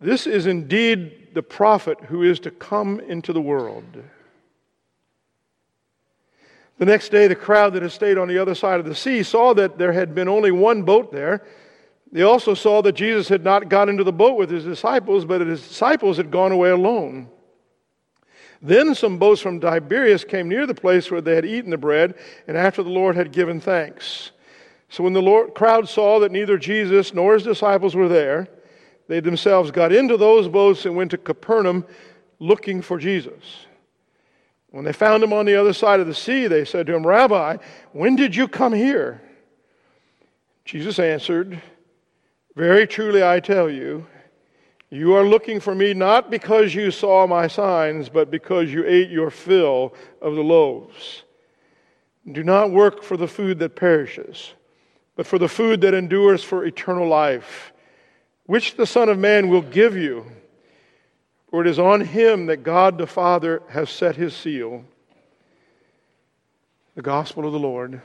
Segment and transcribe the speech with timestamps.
[0.00, 3.84] This is indeed the prophet who is to come into the world.
[6.78, 9.22] The next day, the crowd that had stayed on the other side of the sea
[9.22, 11.44] saw that there had been only one boat there.
[12.14, 15.40] They also saw that Jesus had not got into the boat with his disciples, but
[15.40, 17.28] his disciples had gone away alone.
[18.62, 22.14] Then some boats from Tiberias came near the place where they had eaten the bread,
[22.46, 24.30] and after the Lord had given thanks.
[24.88, 28.48] So when the Lord, crowd saw that neither Jesus nor his disciples were there,
[29.08, 31.84] they themselves got into those boats and went to Capernaum
[32.38, 33.66] looking for Jesus.
[34.70, 37.04] When they found him on the other side of the sea, they said to him,
[37.04, 37.56] Rabbi,
[37.90, 39.20] when did you come here?
[40.64, 41.60] Jesus answered,
[42.56, 44.06] Very truly I tell you,
[44.90, 49.10] you are looking for me not because you saw my signs, but because you ate
[49.10, 49.92] your fill
[50.22, 51.24] of the loaves.
[52.30, 54.54] Do not work for the food that perishes,
[55.16, 57.72] but for the food that endures for eternal life,
[58.46, 60.24] which the Son of Man will give you.
[61.50, 64.84] For it is on him that God the Father has set his seal.
[66.94, 68.00] The Gospel of the Lord.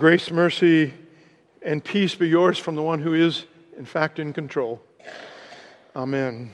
[0.00, 0.94] Grace, mercy,
[1.60, 3.44] and peace be yours from the one who is,
[3.76, 4.80] in fact, in control.
[5.94, 6.50] Amen.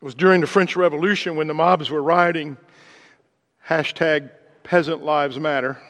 [0.00, 2.56] It was during the French Revolution when the mobs were rioting,
[3.64, 4.28] hashtag
[4.64, 5.80] peasant lives matter.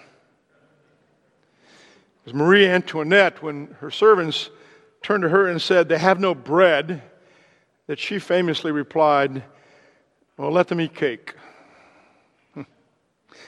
[1.62, 4.50] It was Marie Antoinette when her servants
[5.03, 7.00] turned to her and said, They have no bread,
[7.87, 9.43] that she famously replied,
[10.37, 11.34] Well, let them eat cake.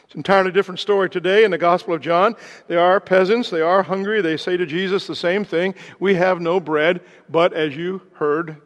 [0.04, 2.34] It's an entirely different story today in the Gospel of John.
[2.68, 6.40] They are peasants, they are hungry, they say to Jesus the same thing We have
[6.40, 8.56] no bread, but as you heard,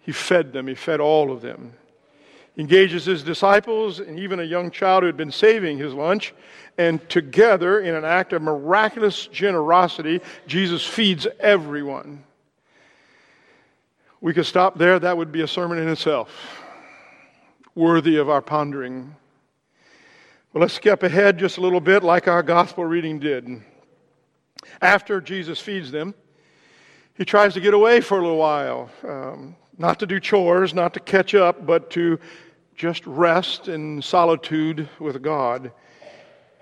[0.00, 1.74] he fed them, he fed all of them.
[2.54, 6.34] He engages his disciples and even a young child who had been saving his lunch,
[6.78, 12.24] and together, in an act of miraculous generosity, Jesus feeds everyone.
[14.20, 16.62] We could stop there, that would be a sermon in itself,
[17.74, 19.14] worthy of our pondering.
[20.52, 23.62] Well, let's skip ahead just a little bit, like our gospel reading did.
[24.82, 26.12] After Jesus feeds them,
[27.14, 30.92] he tries to get away for a little while, um, not to do chores, not
[30.94, 32.18] to catch up, but to
[32.74, 35.70] just rest in solitude with God.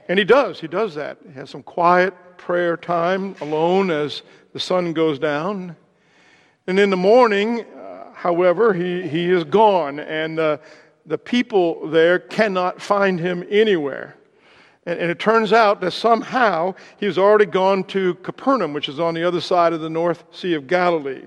[0.07, 0.61] And he does.
[0.61, 1.17] He does that.
[1.27, 4.21] He has some quiet prayer time alone as
[4.53, 5.77] the sun goes down.
[6.67, 10.59] And in the morning, uh, however, he, he is gone, and uh,
[11.09, 14.15] the people there cannot find him anywhere.
[14.85, 19.01] And, and, it turns out that somehow he has already gone to Capernaum, which is
[19.01, 21.25] on the other side of the North Sea of Galilee.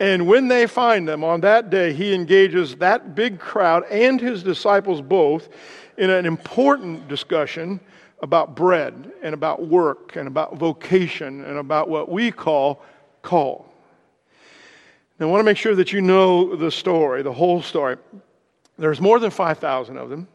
[0.00, 4.42] And when they find them on that day, he engages that big crowd and his
[4.42, 5.48] disciples both
[5.98, 7.80] in an important discussion
[8.22, 12.82] about bread and about work and about vocation and about what we call
[13.22, 13.72] call.
[15.18, 17.96] Now, I want to make sure that you know the story, the whole story.
[18.78, 20.28] There's more than 5,000 of them.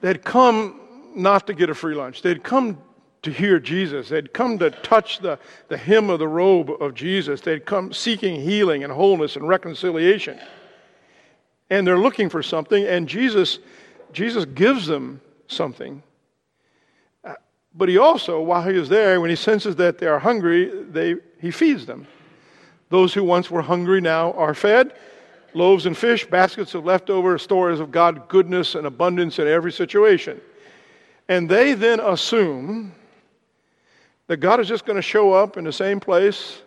[0.00, 0.80] They'd come
[1.14, 2.78] not to get a free lunch, they'd come
[3.26, 4.08] to hear Jesus.
[4.08, 7.40] They'd come to touch the, the hem of the robe of Jesus.
[7.40, 10.38] They'd come seeking healing and wholeness and reconciliation.
[11.68, 13.58] And they're looking for something, and Jesus,
[14.12, 16.04] Jesus gives them something.
[17.24, 17.34] Uh,
[17.74, 21.16] but he also, while he is there, when he senses that they are hungry, they,
[21.40, 22.06] he feeds them.
[22.90, 24.92] Those who once were hungry now are fed.
[25.54, 30.40] Loaves and fish, baskets of leftover stores of God goodness and abundance in every situation.
[31.28, 32.92] And they then assume
[34.26, 36.62] that God is just going to show up in the same place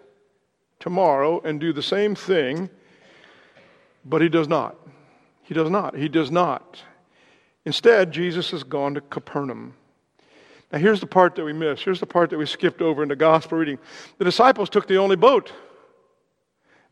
[0.79, 2.69] tomorrow and do the same thing,
[4.05, 4.75] but He does not.
[5.43, 5.95] He does not.
[5.95, 6.81] He does not.
[7.65, 9.73] Instead, Jesus has gone to Capernaum.
[10.71, 11.83] Now, here's the part that we missed.
[11.83, 13.79] Here's the part that we skipped over in the gospel reading.
[14.19, 15.51] The disciples took the only boat.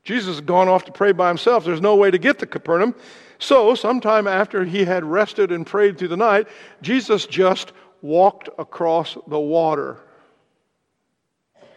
[0.07, 1.65] Jesus had gone off to pray by himself.
[1.65, 2.95] There's no way to get to Capernaum.
[3.39, 6.47] So, sometime after he had rested and prayed through the night,
[6.81, 9.97] Jesus just walked across the water.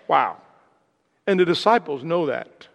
[0.07, 0.37] Wow.
[1.27, 2.69] And the disciples know that.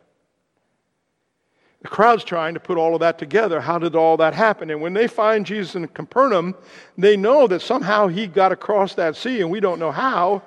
[1.83, 3.61] The crowd's trying to put all of that together.
[3.61, 4.69] How did all that happen?
[4.69, 6.53] And when they find Jesus in Capernaum,
[6.97, 10.41] they know that somehow he got across that sea, and we don't know how.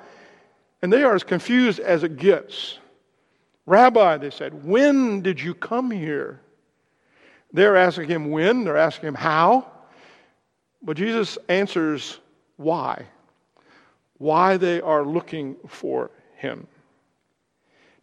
[0.83, 2.79] And they are as confused as it gets.
[3.69, 6.41] Rabbi, they said, when did you come here?
[7.53, 9.71] They're asking him when, they're asking him how.
[10.83, 12.19] But Jesus answers
[12.57, 13.05] why.
[14.17, 16.67] Why they are looking for him.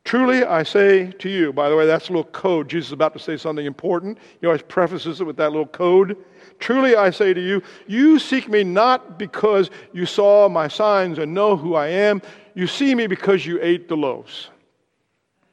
[0.03, 2.69] Truly, I say to you, by the way, that's a little code.
[2.69, 4.19] Jesus is about to say something important.
[4.39, 6.15] He always prefaces it with that little code.
[6.59, 11.33] Truly, I say to you, you seek me not because you saw my signs and
[11.33, 12.21] know who I am.
[12.53, 14.49] You see me because you ate the loaves.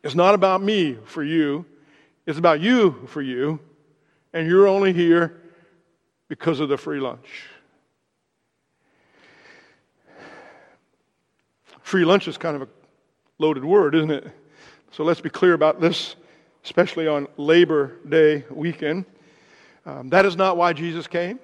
[0.02, 1.64] It's not about me for you,
[2.26, 3.60] it's about you for you,
[4.32, 5.40] and you're only here
[6.28, 7.44] because of the free lunch.
[11.82, 12.68] Free lunch is kind of a
[13.38, 14.26] loaded word, isn't it?
[14.92, 16.16] So let's be clear about this,
[16.64, 19.04] especially on Labor Day weekend.
[19.84, 21.38] Um, that is not why Jesus came.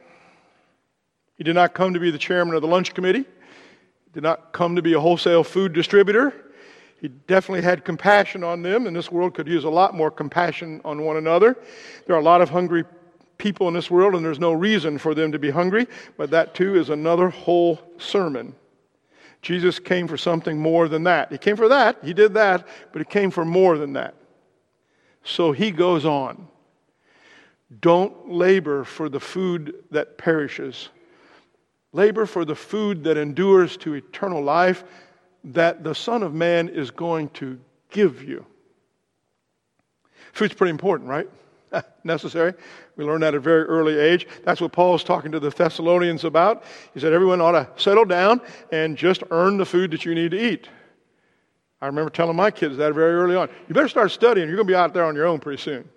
[1.36, 3.24] He did not come to be the chairman of the lunch committee.
[4.04, 6.34] He did not come to be a wholesale food distributor.
[7.00, 10.80] He definitely had compassion on them, and this world could use a lot more compassion
[10.84, 11.56] on one another.
[12.06, 12.84] There are a lot of hungry
[13.38, 15.86] people in this world, and there's no reason for them to be hungry,
[16.16, 18.54] but that too is another whole sermon.
[19.42, 21.30] Jesus came for something more than that.
[21.30, 24.16] He came for that, he did that, but he came for more than that.
[25.22, 26.48] So he goes on.
[27.80, 30.88] Don't labor for the food that perishes.
[31.92, 34.84] Labor for the food that endures to eternal life
[35.44, 37.58] that the Son of Man is going to
[37.90, 38.44] give you.
[40.32, 41.28] Food's pretty important, right?
[42.04, 42.54] Necessary.
[42.96, 44.26] We learned that at a very early age.
[44.44, 46.64] That's what Paul's talking to the Thessalonians about.
[46.94, 48.40] He said everyone ought to settle down
[48.72, 50.68] and just earn the food that you need to eat.
[51.80, 53.48] I remember telling my kids that very early on.
[53.68, 54.48] You better start studying.
[54.48, 55.88] You're going to be out there on your own pretty soon.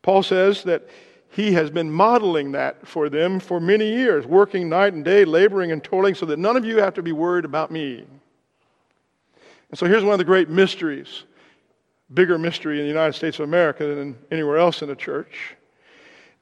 [0.00, 0.88] Paul says that
[1.32, 5.72] he has been modeling that for them for many years, working night and day, laboring
[5.72, 8.04] and toiling, so that none of you have to be worried about me.
[9.70, 11.24] And so here's one of the great mysteries,
[12.12, 15.56] bigger mystery in the United States of America than anywhere else in the church.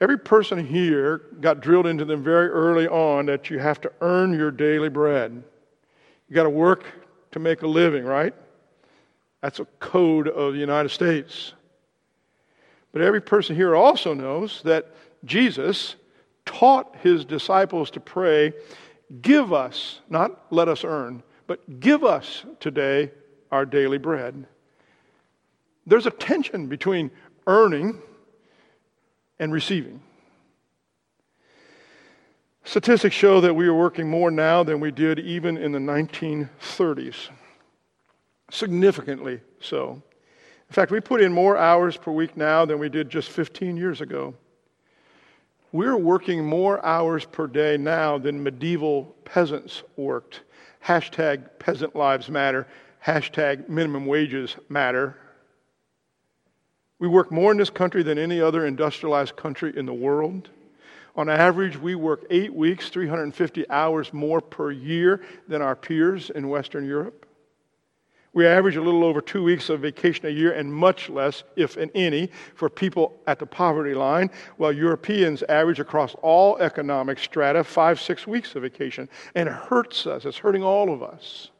[0.00, 4.32] Every person here got drilled into them very early on that you have to earn
[4.32, 5.40] your daily bread.
[6.28, 6.84] You got to work
[7.30, 8.34] to make a living, right?
[9.40, 11.52] That's a code of the United States.
[12.92, 14.94] But every person here also knows that
[15.24, 15.96] Jesus
[16.44, 18.52] taught his disciples to pray,
[19.22, 23.10] Give us, not let us earn, but give us today
[23.50, 24.46] our daily bread.
[25.86, 27.10] There's a tension between
[27.46, 28.00] earning
[29.40, 30.00] and receiving.
[32.62, 37.30] Statistics show that we are working more now than we did even in the 1930s,
[38.50, 40.02] significantly so.
[40.70, 43.76] In fact, we put in more hours per week now than we did just 15
[43.76, 44.32] years ago.
[45.72, 50.42] We're working more hours per day now than medieval peasants worked.
[50.84, 52.68] Hashtag peasant lives matter.
[53.04, 55.16] Hashtag minimum wages matter.
[57.00, 60.50] We work more in this country than any other industrialized country in the world.
[61.16, 66.48] On average, we work eight weeks, 350 hours more per year than our peers in
[66.48, 67.19] Western Europe.
[68.32, 71.76] We average a little over two weeks of vacation a year and much less, if
[71.76, 78.00] any, for people at the poverty line, while Europeans average across all economic strata five,
[78.00, 79.08] six weeks of vacation.
[79.34, 80.24] And it hurts us.
[80.24, 81.50] It's hurting all of us.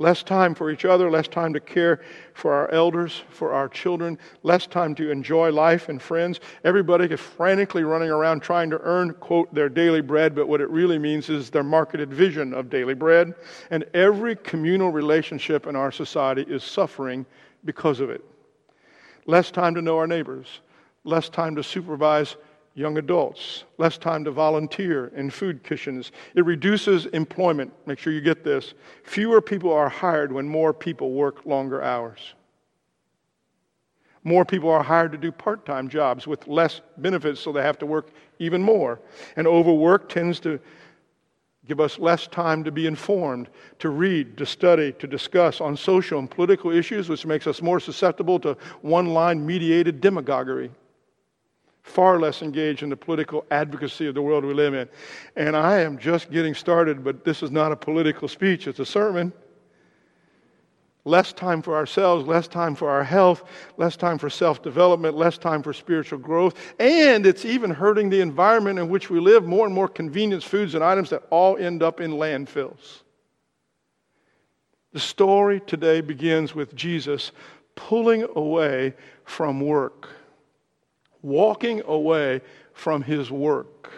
[0.00, 2.00] Less time for each other, less time to care
[2.32, 6.38] for our elders, for our children, less time to enjoy life and friends.
[6.62, 10.70] Everybody is frantically running around trying to earn, quote, their daily bread, but what it
[10.70, 13.34] really means is their marketed vision of daily bread.
[13.72, 17.26] And every communal relationship in our society is suffering
[17.64, 18.24] because of it.
[19.26, 20.60] Less time to know our neighbors,
[21.02, 22.36] less time to supervise
[22.78, 26.12] young adults, less time to volunteer in food kitchens.
[26.36, 27.72] It reduces employment.
[27.86, 28.74] Make sure you get this.
[29.02, 32.34] Fewer people are hired when more people work longer hours.
[34.22, 37.78] More people are hired to do part time jobs with less benefits, so they have
[37.78, 39.00] to work even more.
[39.36, 40.60] And overwork tends to
[41.66, 43.48] give us less time to be informed,
[43.80, 47.80] to read, to study, to discuss on social and political issues, which makes us more
[47.80, 50.70] susceptible to one line mediated demagoguery
[51.88, 54.88] far less engaged in the political advocacy of the world we live in.
[55.36, 58.86] And I am just getting started, but this is not a political speech, it's a
[58.86, 59.32] sermon.
[61.04, 63.44] Less time for ourselves, less time for our health,
[63.78, 66.54] less time for self development, less time for spiritual growth.
[66.78, 69.46] And it's even hurting the environment in which we live.
[69.46, 73.02] More and more convenience foods and items that all end up in landfills.
[74.92, 77.32] The story today begins with Jesus
[77.74, 80.08] pulling away from work
[81.22, 82.40] walking away
[82.72, 83.90] from his work.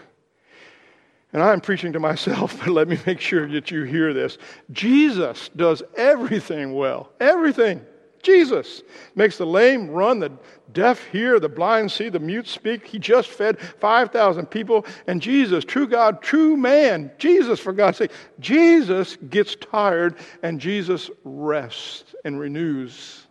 [1.32, 4.38] And I'm preaching to myself, but let me make sure that you hear this.
[4.72, 7.10] Jesus does everything well.
[7.20, 7.84] Everything.
[8.22, 8.82] Jesus
[9.14, 10.30] makes the lame run, the
[10.72, 12.86] deaf hear, the blind see, the mute speak.
[12.86, 14.84] He just fed 5,000 people.
[15.06, 21.10] And Jesus, true God, true man, Jesus, for God's sake, Jesus gets tired and Jesus
[21.24, 23.26] rests and renews.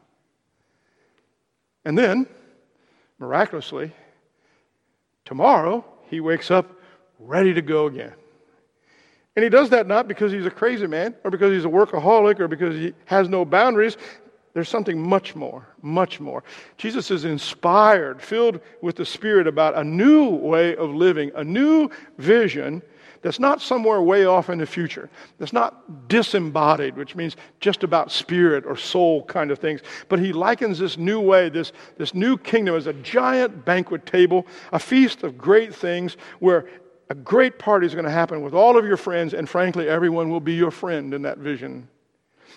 [1.86, 2.27] And then,
[3.20, 3.94] miraculously,
[5.26, 6.72] tomorrow he wakes up
[7.20, 8.14] ready to go again.
[9.36, 12.40] And he does that not because he's a crazy man or because he's a workaholic
[12.40, 13.96] or because he has no boundaries.
[14.54, 16.44] There's something much more, much more.
[16.78, 21.90] Jesus is inspired, filled with the Spirit about a new way of living, a new
[22.18, 22.82] vision
[23.22, 28.12] that's not somewhere way off in the future, that's not disembodied, which means just about
[28.12, 29.82] spirit or soul kind of things.
[30.08, 34.48] But he likens this new way, this, this new kingdom, as a giant banquet table,
[34.72, 36.66] a feast of great things where
[37.10, 40.30] a great party is going to happen with all of your friends, and frankly, everyone
[40.30, 41.88] will be your friend in that vision.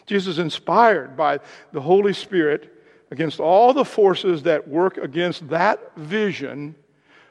[0.07, 1.41] Jesus is inspired by
[1.73, 2.73] the Holy Spirit
[3.11, 6.75] against all the forces that work against that vision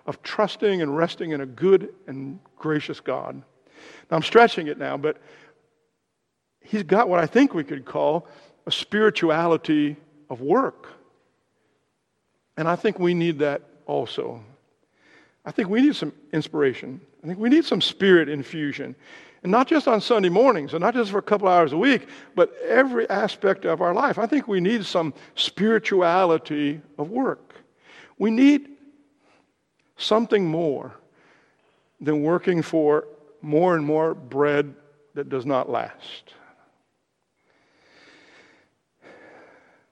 [0.05, 3.36] of trusting and resting in a good and gracious God.
[4.10, 5.17] Now, I'm stretching it now, but
[6.62, 8.27] he's got what I think we could call
[8.65, 9.98] a spirituality
[10.29, 10.88] of work.
[12.58, 14.43] And I think we need that also.
[15.46, 17.01] I think we need some inspiration.
[17.24, 18.96] I think we need some spirit infusion.
[19.43, 22.08] And not just on Sunday mornings, and not just for a couple hours a week,
[22.36, 24.20] but every aspect of our life.
[24.20, 27.55] I think we need some spirituality of work.
[28.20, 28.70] We need
[30.01, 30.93] something more
[32.00, 33.08] than working for
[33.41, 34.74] more and more bread
[35.13, 36.34] that does not last.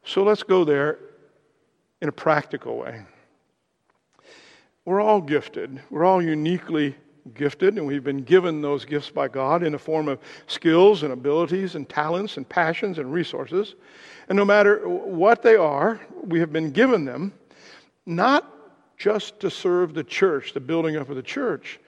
[0.03, 0.97] So let's go there
[2.01, 3.01] in a practical way.
[4.85, 5.81] We're all gifted.
[5.91, 6.95] We're all uniquely
[7.35, 11.13] gifted, and we've been given those gifts by God in the form of skills and
[11.13, 13.75] abilities and talents and passions and resources.
[14.29, 17.33] And no matter what they are, we have been given them
[18.05, 18.51] not
[18.99, 21.79] just to serve the church, the building up of the church,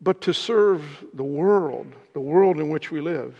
[0.00, 0.82] but to serve
[1.14, 3.36] the world, the world in which we live.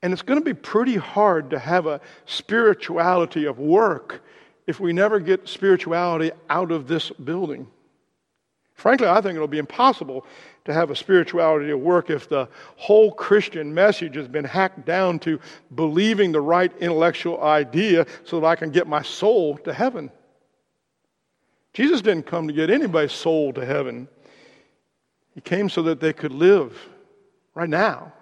[0.00, 4.22] And it's going to be pretty hard to have a spirituality of work
[4.66, 7.66] if we never get spirituality out of this building.
[8.74, 10.24] Frankly, I think it'll be impossible
[10.64, 15.18] to have a spirituality of work if the whole Christian message has been hacked down
[15.20, 15.38] to
[15.74, 20.10] believing the right intellectual idea so that I can get my soul to heaven.
[21.72, 24.08] Jesus didn't come to get anybody's soul to heaven.
[25.34, 26.78] He came so that they could live
[27.54, 28.12] right now,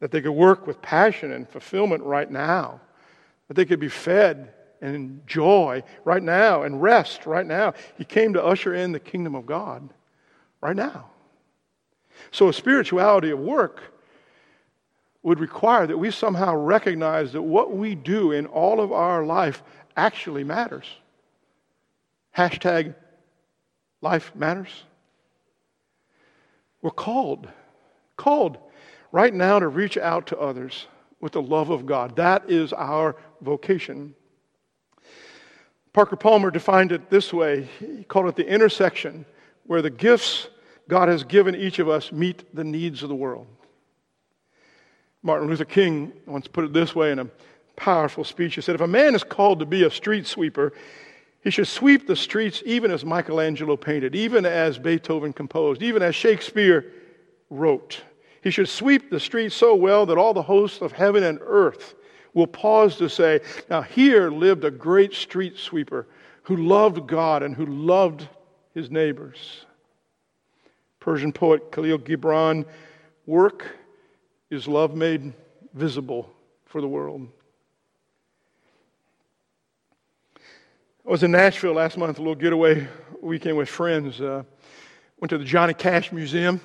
[0.00, 2.80] that they could work with passion and fulfillment right now,
[3.48, 7.74] that they could be fed and enjoy right now and rest right now.
[7.96, 9.88] He came to usher in the kingdom of God
[10.60, 11.10] right now.
[12.30, 13.80] So, a spirituality of work
[15.22, 19.62] would require that we somehow recognize that what we do in all of our life
[19.96, 20.86] actually matters.
[22.36, 22.94] Hashtag
[24.00, 24.84] life matters.
[26.80, 27.48] We're called,
[28.16, 28.58] called
[29.12, 30.86] right now to reach out to others
[31.20, 32.16] with the love of God.
[32.16, 34.14] That is our vocation.
[35.92, 39.24] Parker Palmer defined it this way he called it the intersection
[39.66, 40.48] where the gifts
[40.88, 43.46] God has given each of us meet the needs of the world.
[45.22, 47.28] Martin Luther King once put it this way in a
[47.76, 48.56] powerful speech.
[48.56, 50.72] He said, If a man is called to be a street sweeper,
[51.42, 56.14] he should sweep the streets even as Michelangelo painted, even as Beethoven composed, even as
[56.14, 56.92] Shakespeare
[57.50, 58.02] wrote.
[58.42, 61.94] He should sweep the streets so well that all the hosts of heaven and earth
[62.32, 66.06] will pause to say, Now here lived a great street sweeper
[66.44, 68.28] who loved God and who loved
[68.74, 69.66] his neighbors.
[71.00, 72.64] Persian poet Khalil Gibran,
[73.26, 73.66] work
[74.50, 75.32] is love made
[75.74, 76.30] visible
[76.66, 77.28] for the world.
[81.04, 82.86] I was in Nashville last month, a little getaway
[83.20, 84.20] weekend with friends.
[84.20, 84.44] Uh,
[85.18, 86.60] went to the Johnny Cash Museum.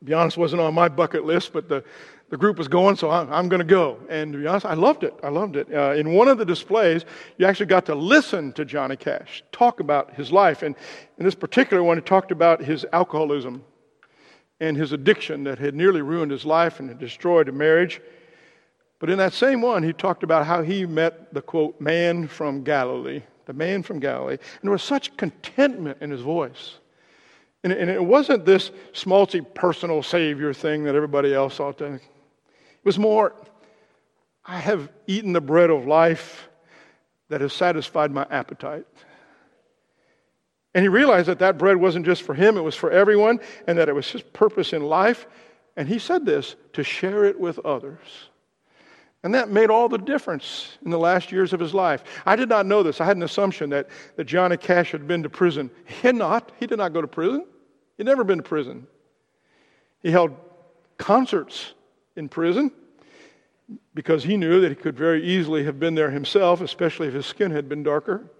[0.00, 1.84] To be honest, wasn't on my bucket list, but the,
[2.30, 4.00] the group was going, so I'm, I'm going to go.
[4.10, 5.14] And to be honest, I loved it.
[5.22, 5.72] I loved it.
[5.72, 7.04] Uh, in one of the displays,
[7.38, 10.64] you actually got to listen to Johnny Cash talk about his life.
[10.64, 10.74] And
[11.16, 13.62] in this particular one, he talked about his alcoholism
[14.58, 18.00] and his addiction that had nearly ruined his life and had destroyed a marriage.
[18.98, 22.62] But in that same one, he talked about how he met the quote, man from
[22.62, 24.38] Galilee, the man from Galilee.
[24.38, 26.78] And there was such contentment in his voice.
[27.62, 31.94] And, and it wasn't this schmaltzy personal savior thing that everybody else ought to.
[31.94, 32.00] It
[32.84, 33.34] was more,
[34.44, 36.48] I have eaten the bread of life
[37.28, 38.86] that has satisfied my appetite.
[40.74, 43.78] And he realized that that bread wasn't just for him, it was for everyone, and
[43.78, 45.26] that it was his purpose in life.
[45.76, 47.98] And he said this to share it with others.
[49.24, 52.04] And that made all the difference in the last years of his life.
[52.26, 53.00] I did not know this.
[53.00, 55.70] I had an assumption that, that Johnny Cash had been to prison.
[55.86, 56.52] He had not.
[56.60, 57.46] He did not go to prison.
[57.96, 58.86] He'd never been to prison.
[60.02, 60.36] He held
[60.98, 61.72] concerts
[62.16, 62.70] in prison
[63.94, 67.24] because he knew that he could very easily have been there himself, especially if his
[67.24, 68.30] skin had been darker.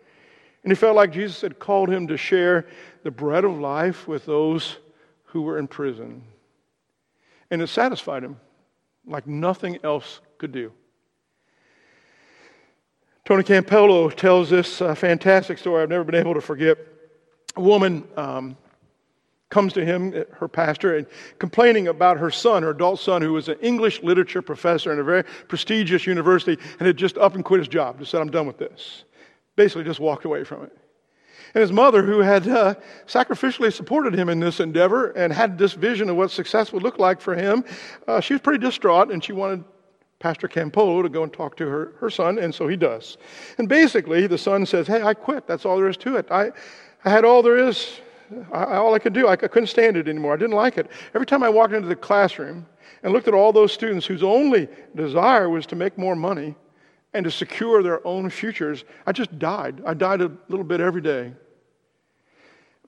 [0.64, 2.66] And he felt like Jesus had called him to share
[3.04, 4.76] the bread of life with those
[5.24, 6.24] who were in prison.
[7.50, 8.36] And it satisfied him
[9.06, 10.70] like nothing else could do.
[13.24, 16.76] Tony Campolo tells this uh, fantastic story I've never been able to forget.
[17.56, 18.54] A woman um,
[19.48, 21.06] comes to him, her pastor, and
[21.38, 25.02] complaining about her son, her adult son, who was an English literature professor in a
[25.02, 27.98] very prestigious university and had just up and quit his job.
[27.98, 29.04] Just said, I'm done with this
[29.56, 30.76] basically just walked away from it.
[31.54, 32.74] And his mother, who had uh,
[33.06, 36.98] sacrificially supported him in this endeavor and had this vision of what success would look
[36.98, 37.64] like for him,
[38.08, 39.62] uh, she was pretty distraught and she wanted
[40.18, 43.18] Pastor Campolo to go and talk to her, her son, and so he does.
[43.58, 45.46] And basically, the son says, Hey, I quit.
[45.46, 46.26] That's all there is to it.
[46.30, 46.50] I,
[47.04, 48.00] I had all there is,
[48.52, 49.26] I, all I could do.
[49.26, 50.32] I, I couldn't stand it anymore.
[50.32, 50.90] I didn't like it.
[51.14, 52.66] Every time I walked into the classroom
[53.02, 56.54] and looked at all those students whose only desire was to make more money,
[57.14, 59.80] and to secure their own futures, I just died.
[59.86, 61.32] I died a little bit every day.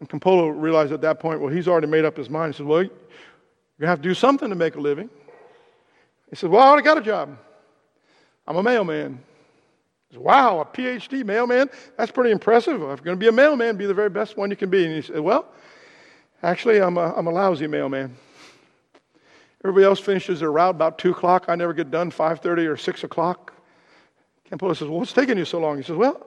[0.00, 2.52] And Campolo realized at that point, well, he's already made up his mind.
[2.52, 5.08] He said, well, you're going to have to do something to make a living.
[6.30, 7.36] He said, well, I already got a job.
[8.46, 9.20] I'm a mailman.
[10.08, 11.70] He said, wow, a PhD mailman?
[11.96, 12.74] That's pretty impressive.
[12.74, 14.84] If you're going to be a mailman, be the very best one you can be.
[14.84, 15.46] And he said, well,
[16.42, 18.16] actually, I'm a, I'm a lousy mailman.
[19.64, 21.46] Everybody else finishes their route about 2 o'clock.
[21.48, 23.52] I never get done 5.30 or 6 o'clock.
[24.50, 25.76] Campolo says, Well, what's taking you so long?
[25.76, 26.24] He says, Well,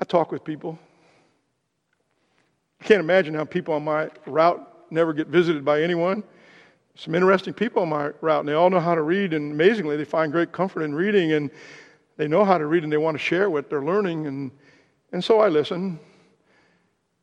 [0.00, 0.78] I talk with people.
[2.80, 6.24] I can't imagine how people on my route never get visited by anyone.
[7.00, 9.96] Some interesting people on my route, and they all know how to read, and amazingly,
[9.96, 11.50] they find great comfort in reading, and
[12.18, 14.26] they know how to read, and they want to share what they're learning.
[14.26, 14.50] And,
[15.10, 15.98] and so I listen.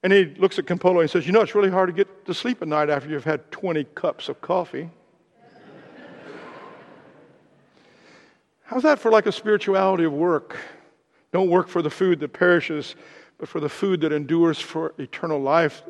[0.02, 2.34] And he looks at Campolo and says, You know, it's really hard to get to
[2.34, 4.90] sleep at night after you've had 20 cups of coffee.
[8.64, 10.58] How's that for like a spirituality of work?
[11.32, 12.96] Don't work for the food that perishes,
[13.38, 15.84] but for the food that endures for eternal life,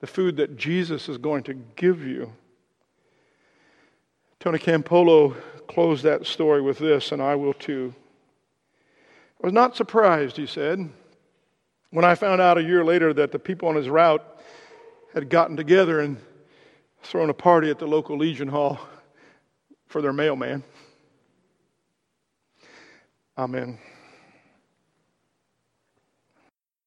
[0.00, 2.32] the food that Jesus is going to give you.
[4.40, 5.34] Tony Campolo
[5.66, 7.92] closed that story with this, and I will too.
[9.42, 10.88] I was not surprised, he said,
[11.90, 14.24] when I found out a year later that the people on his route
[15.12, 16.18] had gotten together and
[17.02, 18.78] thrown a party at the local Legion Hall
[19.88, 20.62] for their mailman.
[23.36, 23.78] Amen.